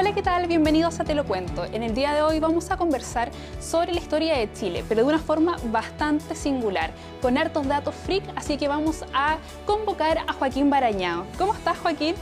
[0.00, 0.46] Hola, ¿qué tal?
[0.46, 1.64] Bienvenidos a Te lo cuento.
[1.64, 5.08] En el día de hoy vamos a conversar sobre la historia de Chile, pero de
[5.08, 10.70] una forma bastante singular, con hartos datos freak, así que vamos a convocar a Joaquín
[10.70, 11.26] Barañao.
[11.36, 12.14] ¿Cómo estás, Joaquín?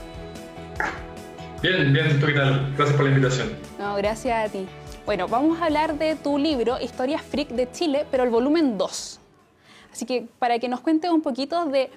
[1.61, 2.73] Bien, bien, ¿tú qué tal?
[2.77, 3.55] Gracias por la invitación.
[3.79, 4.67] No, gracias a ti.
[5.05, 9.21] Bueno, vamos a hablar de tu libro, Historias Freak de Chile, pero el volumen 2.
[9.93, 11.91] Así que para que nos cuentes un poquito de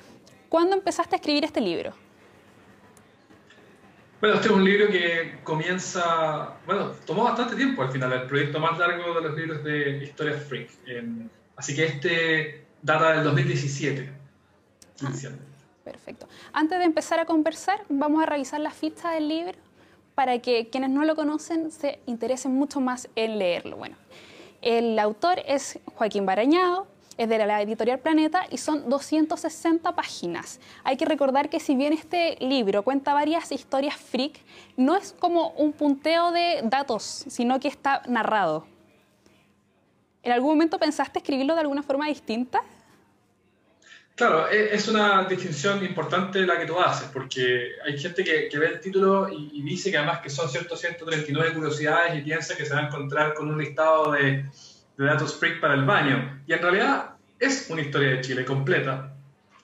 [0.50, 1.94] cuándo empezaste a escribir este libro.
[4.20, 8.60] Bueno, este es un libro que comienza, bueno, tomó bastante tiempo al final, el proyecto
[8.60, 10.70] más largo de los libros de Historias Freak.
[11.56, 14.12] así que este data del 2017,
[15.04, 15.12] ah,
[15.86, 16.28] perfecto.
[16.52, 19.58] Antes de empezar a conversar, vamos a revisar la ficha del libro
[20.16, 23.78] para que quienes no lo conocen se interesen mucho más en leerlo.
[23.78, 23.96] Bueno,
[24.62, 26.88] el autor es Joaquín Barañado,
[27.20, 30.62] es de la editorial Planeta y son 260 páginas.
[30.86, 34.40] Hay que recordar que si bien este libro cuenta varias historias freak,
[34.78, 38.66] no es como un punteo de datos, sino que está narrado.
[40.24, 42.62] ¿En algún momento pensaste escribirlo de alguna forma distinta?
[44.16, 48.68] Claro, e, es una distinción importante la que tú haces, porque hay gente que, ve
[48.68, 52.74] el título y, dice que además que son ciertos 139 curiosidades y piensa que se
[52.74, 54.46] va a encontrar con un listado de,
[55.00, 56.42] de datos freak para el baño.
[56.46, 59.14] Y en realidad es una historia de Chile completa,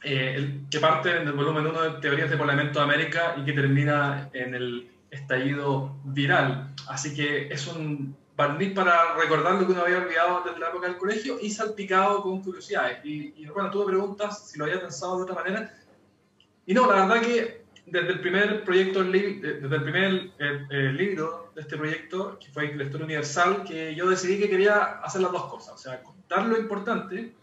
[0.02, 3.52] eh, que parte en el volumen 1 de Teorías de Parlamento de América y que
[3.52, 6.74] termina en el estallido viral.
[6.88, 10.88] Así que es un barniz para recordar lo que uno había olvidado desde la época
[10.88, 13.04] del colegio y salpicado con curiosidades.
[13.04, 15.74] Y, y bueno, tú me preguntas si lo había pensado de otra manera.
[16.66, 21.52] Y no, la verdad que desde el primer proyecto, desde el primer eh, eh, libro
[21.54, 25.46] de este proyecto, que fue Lectura Universal, que yo decidí que quería hacer las dos
[25.46, 27.34] cosas, o sea, contar lo importante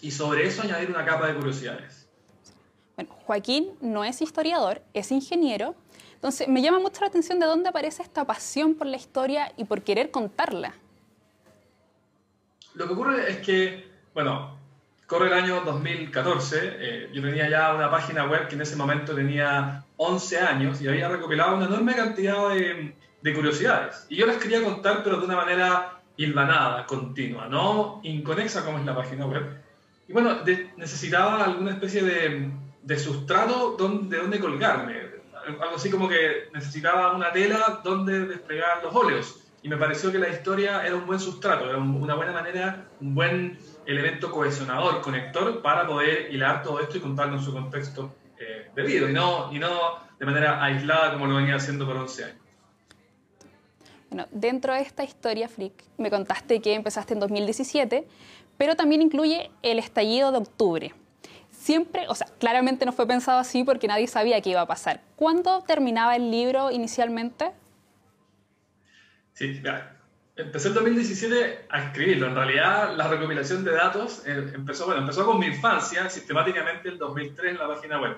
[0.00, 2.08] y sobre eso añadir una capa de curiosidades.
[2.96, 5.74] Bueno, Joaquín no es historiador, es ingeniero,
[6.14, 9.64] entonces me llama mucho la atención de dónde aparece esta pasión por la historia y
[9.64, 10.74] por querer contarla.
[12.74, 14.56] Lo que ocurre es que, bueno,
[15.12, 19.14] corre el año 2014, eh, yo tenía ya una página web que en ese momento
[19.14, 24.06] tenía 11 años y había recopilado una enorme cantidad de, de curiosidades.
[24.08, 28.86] Y yo las quería contar, pero de una manera hilvanada, continua, no inconexa como es
[28.86, 29.60] la página web.
[30.08, 30.38] Y bueno,
[30.78, 32.50] necesitaba alguna especie de,
[32.82, 34.98] de sustrato donde, de donde colgarme.
[35.46, 39.40] Algo así como que necesitaba una tela donde desplegar los óleos.
[39.62, 43.14] Y me pareció que la historia era un buen sustrato, era una buena manera, un
[43.14, 48.70] buen elemento cohesionador, conector, para poder hilar todo esto y contarlo en su contexto eh,
[48.74, 52.36] debido, y no, y no de manera aislada como lo venía haciendo por 11 años.
[54.10, 58.06] Bueno, dentro de esta historia, Frick, me contaste que empezaste en 2017,
[58.58, 60.94] pero también incluye el estallido de octubre.
[61.50, 65.00] Siempre, o sea, claramente no fue pensado así porque nadie sabía qué iba a pasar.
[65.16, 67.52] ¿Cuándo terminaba el libro inicialmente?
[69.32, 70.01] Sí, ya.
[70.34, 72.26] Empecé en 2017 a escribirlo.
[72.28, 76.98] En realidad, la recopilación de datos eh, empezó, bueno, empezó con mi infancia, sistemáticamente en
[76.98, 78.16] 2003 en la página web.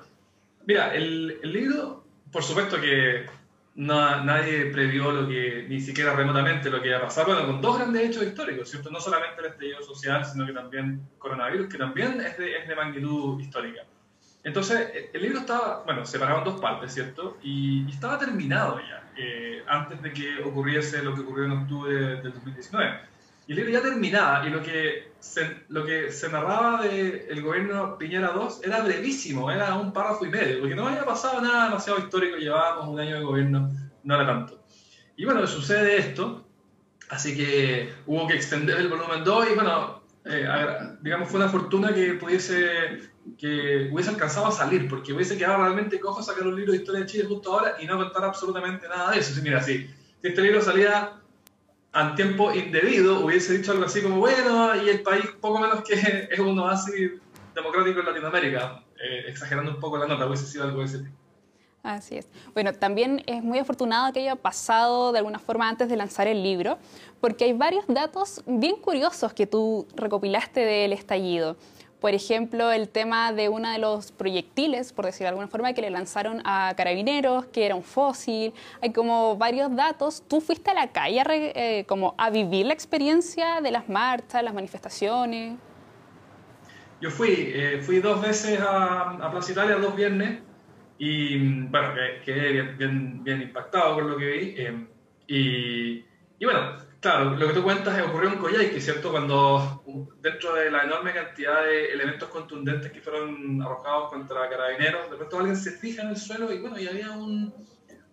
[0.66, 3.26] Mira, el, el libro, por supuesto que
[3.74, 7.78] nadie previó lo que, ni siquiera remotamente lo que iba a pasar, bueno, con dos
[7.78, 8.90] grandes hechos históricos, ¿cierto?
[8.90, 12.76] No solamente el estallido social, sino que también coronavirus, que también es de, es de
[12.76, 13.82] magnitud histórica.
[14.44, 17.38] Entonces, el libro estaba, bueno, separado en dos partes, ¿cierto?
[17.42, 22.32] Y, estaba terminado ya, eh, antes de que ocurriese lo que ocurrió en octubre del
[22.32, 23.00] 2019.
[23.46, 27.96] Y el libro ya terminaba y lo que se, lo que se narraba del gobierno
[27.98, 31.98] Piñera II era brevísimo, era un párrafo y medio, porque no había pasado nada demasiado
[31.98, 33.70] histórico, llevábamos un año de gobierno,
[34.02, 34.62] no era tanto.
[35.16, 36.46] Y bueno, sucede esto,
[37.08, 40.46] así que hubo que extender el volumen 2 y bueno, eh,
[41.02, 43.00] digamos, fue una fortuna que pudiese,
[43.38, 47.00] que hubiese alcanzado a salir, porque hubiese quedado realmente cojo sacar un libro de historia
[47.00, 49.40] de Chile justo ahora y no contar absolutamente nada de eso.
[49.42, 49.86] mira, si,
[50.20, 51.12] si este libro salía
[51.92, 55.94] a tiempo indebido hubiese dicho algo así como, bueno, y el país poco menos que
[56.30, 57.12] es un oasis
[57.54, 61.16] democrático en Latinoamérica, eh, exagerando un poco la nota, hubiese sido algo de ese tipo.
[61.84, 62.26] Así es.
[62.54, 66.42] Bueno, también es muy afortunado que haya pasado de alguna forma antes de lanzar el
[66.42, 66.78] libro,
[67.20, 71.58] porque hay varios datos bien curiosos que tú recopilaste del estallido.
[72.04, 75.80] Por ejemplo, el tema de uno de los proyectiles, por decir de alguna forma, que
[75.80, 78.52] le lanzaron a carabineros, que era un fósil.
[78.82, 80.22] Hay como varios datos.
[80.28, 84.44] ¿Tú fuiste a la calle a, eh, como a vivir la experiencia de las marchas,
[84.44, 85.56] las manifestaciones?
[87.00, 90.42] Yo fui, eh, fui dos veces a, a Plaza Italia, dos viernes,
[90.98, 91.88] y bueno,
[92.22, 94.54] quedé bien, bien, impactado con lo que vi.
[94.58, 96.04] Eh,
[96.38, 99.10] y bueno, Claro, lo que tú cuentas ocurrió en Coyhaique, ¿cierto?
[99.10, 99.82] Cuando
[100.22, 105.38] dentro de la enorme cantidad de elementos contundentes que fueron arrojados contra carabineros, de pronto
[105.38, 107.52] alguien se fija en el suelo y bueno, y había un,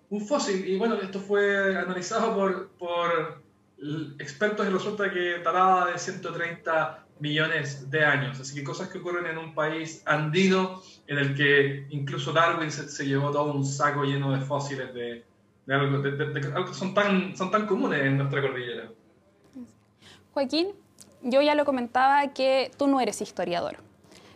[0.09, 0.67] un fósil.
[0.67, 3.41] Y bueno, esto fue analizado por, por
[4.19, 8.41] expertos y resulta que trataba de 130 millones de años.
[8.41, 13.05] Así que cosas que ocurren en un país andino en el que incluso Darwin se,
[13.05, 15.23] llevó todo un saco lleno de fósiles de,
[15.77, 18.89] de algo, que son tan, son tan comunes en nuestra cordillera.
[20.33, 20.69] Joaquín,
[21.21, 23.77] yo ya lo comentaba que tú no eres historiador.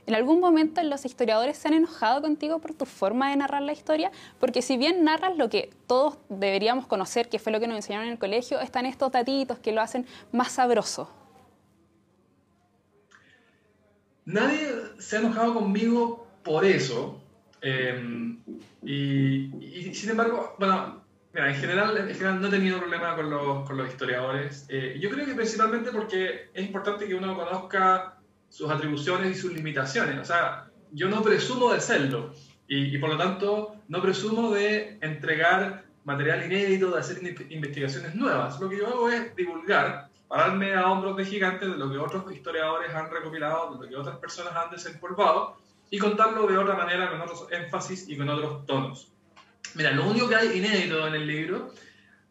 [0.08, 3.74] ¿En algún momento los historiadores se han enojado contigo por tu forma de narrar la
[3.74, 4.12] historia?
[4.40, 8.06] Porque si bien narras lo que todos deberíamos conocer, que fue lo que nos enseñaron
[8.06, 11.10] en el colegio, están estos datitos que lo hacen más sabroso.
[14.26, 17.20] Nadie se ha enojado conmigo por eso.
[17.62, 18.40] Em,
[18.84, 21.05] y, sin embargo, bueno,
[21.36, 24.66] en, general, en general no he tenido problema con los, con los historiadores.
[24.70, 28.18] Eh, yo creo que principalmente porque es importante que uno conozca
[28.50, 30.18] sus atribuciones y sus limitaciones.
[30.20, 32.34] O sea, yo no presumo de serlo
[32.68, 37.18] y, y por lo tanto no presumo de entregar material inédito, de hacer
[37.50, 38.60] investigaciones nuevas.
[38.60, 42.32] Lo que yo hago es divulgar pararme a hombros de gigantes de lo que otros
[42.32, 45.58] historiadores han recopilado, de lo que otras personas han desempolvado
[45.90, 49.12] y contarlo de otra manera, con otros énfasis y con otros tonos.
[49.76, 51.74] Mira, lo único que hay inédito en el libro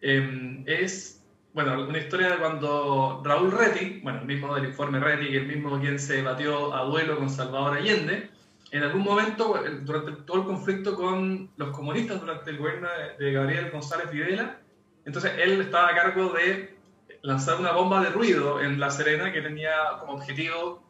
[0.01, 5.37] em, es, bueno, una historia de cuando Raúl Reti, bueno, el mismo del informe Reti,
[5.37, 8.31] el mismo quien se batió a duelo con Salvador Allende,
[8.71, 12.89] en algún momento, durante todo el conflicto con los comunistas durante el gobierno
[13.19, 14.59] de Gabriel González Videla,
[15.05, 16.75] entonces él estaba a cargo de
[17.23, 20.83] lanzar una bomba de ruido en La Serena que tenía como objetivo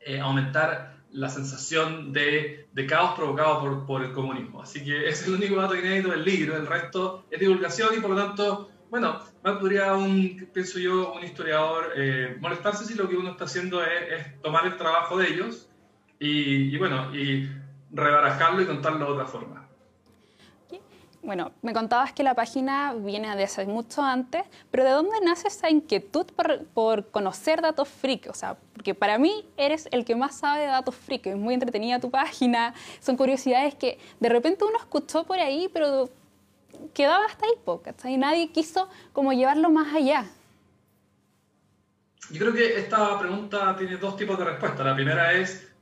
[0.00, 4.62] eh, aumentar la sensación de, de caos provocado por, por, el comunismo.
[4.62, 8.10] Así que es el único dato inédito del libro, el resto es divulgación y por
[8.10, 13.16] lo tanto, bueno, más podría un, pienso yo, un historiador eh, molestarse si lo que
[13.16, 15.70] uno está haciendo es, tomar el trabajo de ellos
[16.18, 17.48] y, y bueno, y
[17.92, 19.65] rebarajarlo y contarlo de otra forma.
[21.26, 25.48] Bueno, me contabas que la página viene de hace mucho antes, pero ¿de dónde nace
[25.48, 26.24] esa inquietud
[26.72, 28.28] por, conocer datos freak?
[28.30, 31.54] O sea, porque para mí eres el que más sabe de datos freak, es muy
[31.54, 36.08] entretenida tu página, son curiosidades que de repente uno escuchó por ahí, pero
[36.94, 40.26] quedaba hasta ahí, Y nadie quiso como llevarlo más allá.
[42.30, 44.84] Yo creo que esta pregunta tiene dos tipos de respuesta.
[44.84, 45.72] La primera es,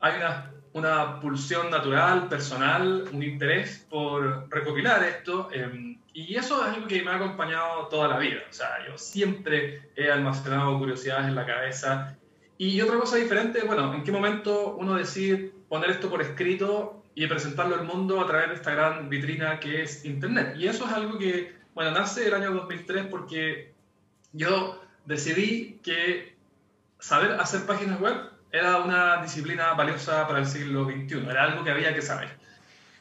[0.00, 5.48] hay una una pulsión natural, personal, un interés por recopilar esto.
[5.50, 8.42] Em, y eso es algo que me ha acompañado toda la vida.
[8.50, 12.14] O sea, yo siempre he almacenado curiosidades en la cabeza.
[12.58, 17.26] Y otra cosa diferente, bueno, ¿en qué momento uno decide poner esto por escrito y
[17.26, 20.56] presentarlo al mundo a través de esta gran vitrina que es Internet?
[20.58, 23.72] Y eso es algo que, bueno, nace el año 2003 porque
[24.34, 26.36] yo decidí que
[26.98, 31.70] saber hacer páginas web era una disciplina valiosa para el siglo XXI, era algo que
[31.70, 32.28] había que saber.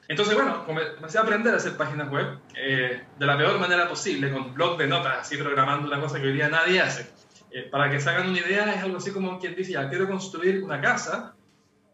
[0.08, 4.32] Entonces, bueno, comencé a aprender a hacer páginas web eh, de la peor manera posible,
[4.32, 7.10] con blog de notas, así programando una cosa que hoy día nadie hace.
[7.52, 10.08] Eh, para que se hagan una idea, es algo así como quien dice, ya quiero
[10.08, 11.36] construir una casa,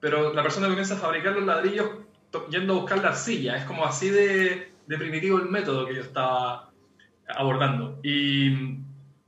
[0.01, 1.89] pero la persona comienza a fabricar los ladrillos
[2.49, 3.55] yendo a buscar la arcilla.
[3.55, 6.71] Es como así de, de primitivo el método que yo estaba
[7.27, 7.99] abordando.
[8.03, 8.79] Y,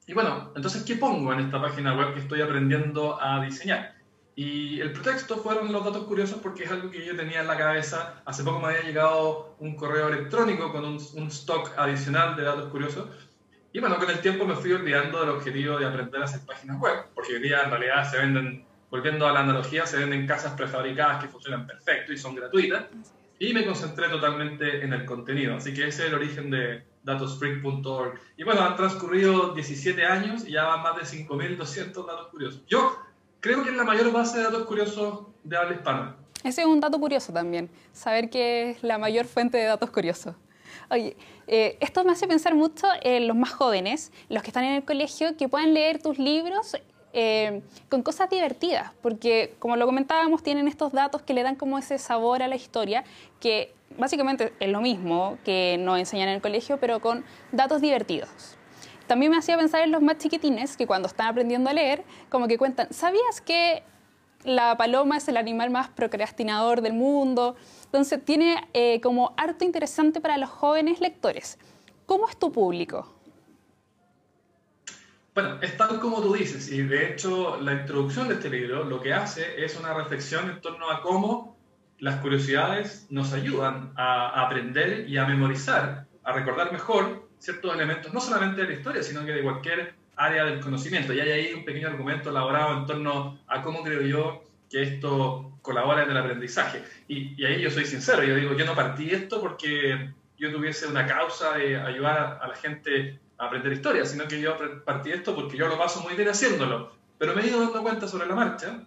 [0.07, 3.93] y bueno, entonces, ¿qué pongo en esta página web que estoy aprendiendo a diseñar?
[4.35, 7.57] Y el pretexto fueron los datos curiosos porque es algo que yo tenía en la
[7.57, 8.21] cabeza.
[8.25, 13.09] Hace poco me había llegado un correo electrónico con un, stock adicional de datos curiosos.
[13.71, 16.79] Y bueno, con el tiempo me fui olvidando del objetivo de aprender a hacer páginas
[16.79, 20.53] web, porque hoy día en realidad se venden, volviendo a la analogía, se venden casas
[20.53, 22.85] prefabricadas que funcionan perfecto y son gratuitas.
[23.37, 25.55] Y me concentré totalmente en el contenido.
[25.55, 28.19] Así que ese es el origen de datosfreak.org.
[28.37, 32.61] Y bueno, han transcurrido 17 años y ya van más de 5.200 datos curiosos.
[32.67, 33.02] Yo
[33.43, 36.15] creo que es la mayor base de datos curiosos de habla hispana.
[36.45, 40.35] Ese es un dato curioso también, saber que es la mayor fuente de datos curiosos.
[40.89, 44.75] Oye, eh, esto me hace pensar mucho en los más jóvenes, los que están en
[44.75, 46.77] el colegio, que puedan leer tus libros
[47.11, 51.77] eh, con cosas divertidas, porque como lo comentábamos, tienen estos datos que le dan como
[51.77, 53.03] ese sabor a la historia,
[53.41, 58.57] que básicamente es lo mismo que nos enseñan en el colegio, pero con datos divertidos.
[59.07, 62.47] También me hacía pensar en los más chiquitines que cuando están aprendiendo a leer, como
[62.47, 63.83] que cuentan, ¿sabías que
[64.43, 67.55] la paloma es el animal más procrastinador del mundo?
[67.85, 71.59] Entonces tiene eh, como harto interesante para los jóvenes lectores.
[72.05, 73.13] ¿Cómo es tu público?
[75.35, 79.01] Bueno, es tal como tú dices, y de hecho la introducción de este libro lo
[79.01, 81.57] que hace es una reflexión en torno a cómo
[81.97, 88.21] las curiosidades nos ayudan a aprender y a memorizar, a recordar mejor ciertos elementos, no
[88.21, 91.13] solamente de la historia, sino que de cualquier área del conocimiento.
[91.13, 95.51] Y hay ahí un pequeño argumento elaborado en torno a cómo creo yo que esto
[95.61, 96.81] colabora en el aprendizaje.
[97.09, 101.05] Y, ahí yo soy sincero, yo digo, yo no partí esto porque yo tuviese una
[101.05, 105.57] causa de ayudar a la gente a aprender historia, sino que yo partí esto porque
[105.57, 106.93] yo lo paso muy bien haciéndolo.
[107.17, 108.83] Pero me he ido dando cuenta sobre la marcha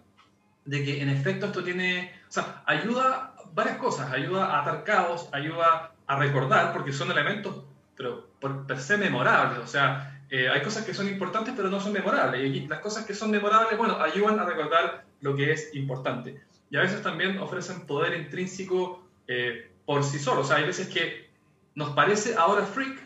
[0.65, 5.29] de que en efecto esto tiene, o sea, ayuda varias cosas, ayuda a atar caos,
[5.31, 7.63] ayuda a recordar, porque son elementos,
[7.97, 11.79] pero por per se memorables, o sea, eh, hay cosas que son importantes pero no
[11.79, 15.73] son memorables, y las cosas que son memorables, bueno, ayudan a recordar lo que es
[15.73, 16.41] importante.
[16.69, 20.87] Y a veces también ofrecen poder intrínseco eh, por sí solos, o sea, hay veces
[20.87, 21.29] que
[21.75, 22.99] nos parece ahora freak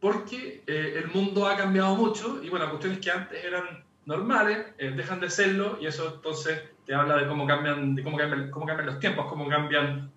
[0.00, 5.20] porque eh, el mundo ha cambiado mucho y bueno, cuestiones que antes eran normales dejan
[5.20, 8.86] de serlo y eso entonces te habla de cómo cambian, de cómo cambian, cómo cambian
[8.86, 10.10] los tiempos, cómo cambian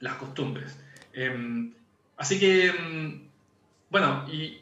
[0.00, 0.78] las costumbres.
[1.12, 1.72] Em,
[2.16, 3.28] así que, em,
[3.92, 4.58] bueno, ¿y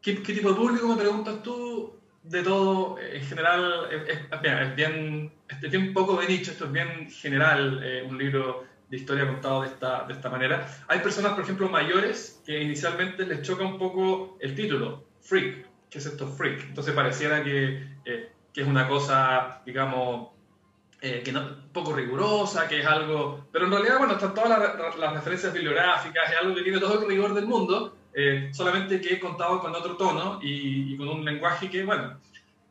[0.00, 1.98] qué, tipo de público me preguntas tú?
[2.22, 7.80] De todo, en general, es, bien, es bien poco de nicho, esto es bien general,
[7.82, 10.68] eh, un libro de historia contado de esta, de esta manera.
[10.86, 15.66] Hay personas, por ejemplo, mayores, que inicialmente les choca un poco el título, Freak.
[15.90, 16.68] ¿Qué es esto, Freak?
[16.68, 20.28] Entonces pareciera que, eh, que es una cosa, digamos,
[21.00, 23.46] eh, que no, poco rigurosa, que es algo...
[23.50, 27.08] Pero en realidad, bueno, están todas las, referencias bibliográficas, es algo que tiene todo el
[27.08, 31.70] rigor del mundo, eh, solamente que he contado con otro tono y, con un lenguaje
[31.70, 32.18] que, bueno,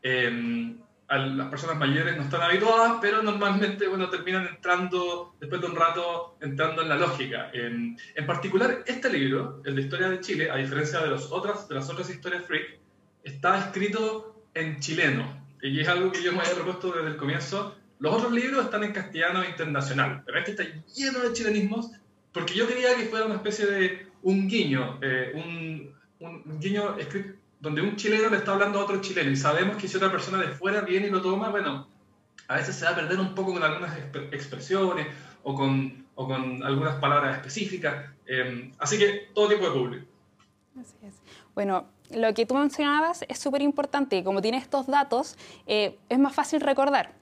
[0.04, 0.76] eh,
[1.08, 6.36] las personas mayores no están habituadas, pero normalmente, bueno, terminan entrando, después de un rato,
[6.42, 7.50] entrando en la lógica.
[7.54, 11.70] En, en particular, este libro, el de Historia de Chile, a diferencia de, los otras,
[11.70, 12.80] de las otras historias freak,
[13.24, 15.46] está escrito en chileno.
[15.62, 18.84] Y es algo que yo me había propuesto desde el comienzo, los otros libros están
[18.84, 21.90] en castellano internacional, pero este está lleno de chilenismos
[22.38, 26.98] porque yo quería que fuera una especie de un guiño, eh, un, un, guiño
[27.62, 30.38] donde un chileno le está hablando a otro chileno y sabemos que si otra persona
[30.40, 31.88] de fuera viene y lo toma, bueno,
[32.50, 33.98] a veces se va a perder un poco con algunas
[34.34, 35.08] expresiones
[35.44, 38.06] o con, o con algunas palabras específicas.
[38.26, 40.06] Eh, así que todo tipo de público.
[40.78, 41.22] Así es.
[41.56, 46.36] Bueno, lo que tú mencionabas es súper importante como tiene estos datos, eh, es más
[46.36, 47.14] fácil recordar.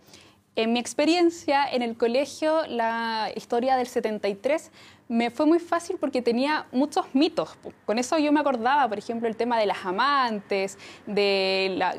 [0.57, 4.71] En mi experiencia en el colegio, la historia del 73
[5.09, 7.57] me fue muy fácil porque tenía muchos mitos.
[7.85, 11.97] Con eso yo me acordaba, por ejemplo, el tema de las amantes, de, la,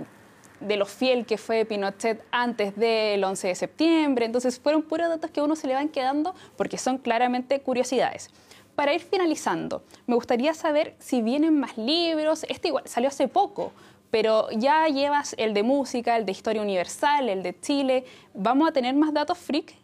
[0.61, 4.25] de lo fiel que fue Pinochet antes del 11 de septiembre.
[4.25, 8.31] Entonces fueron puros datos que a uno se le van quedando porque son claramente curiosidades.
[8.75, 12.47] Para ir finalizando, me gustaría saber si vienen más libros.
[12.49, 13.73] Este igual salió hace poco,
[14.11, 18.05] pero ya llevas el de música, el de historia universal, el de Chile.
[18.35, 19.75] ¿Vamos a tener más datos freak?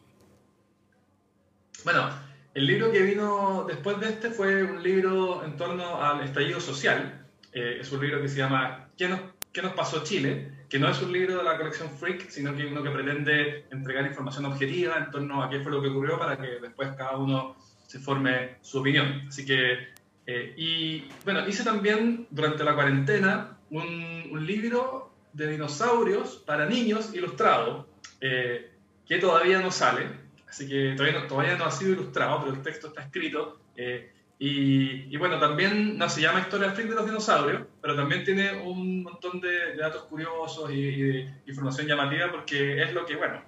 [1.84, 2.10] Bueno,
[2.54, 7.26] el libro que vino después de este fue un libro en torno al estallido social.
[7.52, 9.20] Eh, es un libro que se llama ¿Qué nos,
[9.52, 10.62] ¿Qué nos pasó Chile?
[10.72, 14.06] que no es un libro de la colección Freak, sino que uno que pretende entregar
[14.06, 17.56] información objetiva en torno a qué fue lo que ocurrió para que después cada uno
[17.86, 19.24] se forme su opinión.
[19.28, 19.92] Así que,
[20.26, 27.86] eh, y bueno, hice también durante la cuarentena un, libro de dinosaurios para niños ilustrado,
[28.20, 28.70] eh,
[29.06, 30.06] que todavía no sale,
[30.48, 33.60] así que todavía no, todavía no ha sido ilustrado, pero el texto está escrito.
[33.76, 34.12] Eh,
[34.44, 39.04] y, bueno, también no se llama Historia Freak de los dinosaurios, pero también tiene un
[39.04, 43.40] montón de, datos curiosos y, de información llamativa porque es lo que, bueno,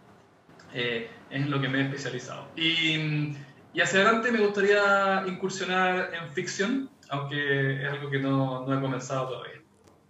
[0.73, 2.47] eh, es lo que me he especializado.
[2.54, 3.35] Y,
[3.75, 8.81] y, hacia adelante me gustaría incursionar en ficción, aunque es algo que no, no he
[8.81, 9.63] comenzado todavía.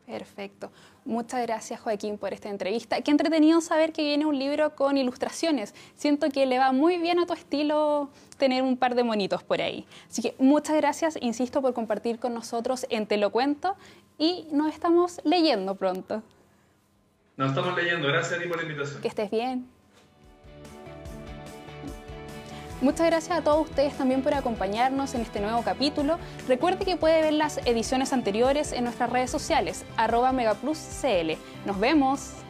[0.06, 0.70] Perfecto.
[1.06, 3.00] Muchas gracias Joaquín por esta entrevista.
[3.00, 5.74] Qué entretenido saber que viene un libro con ilustraciones.
[5.94, 9.62] Siento que le va muy bien a tu estilo tener un par de monitos por
[9.62, 9.86] ahí.
[10.10, 13.76] Así que muchas gracias, insisto, por compartir con nosotros en Te lo cuento
[14.18, 16.22] y nos estamos leyendo pronto.
[17.36, 18.06] Nos estamos leyendo.
[18.08, 19.00] Gracias a ti por la invitación.
[19.00, 19.73] Que estés bien.
[22.84, 26.18] Muchas gracias a todos ustedes también por acompañarnos en este nuevo capítulo.
[26.46, 31.32] Recuerde que puede ver las ediciones anteriores en nuestras redes sociales, arroba megapluscl.
[31.64, 32.43] Nos vemos.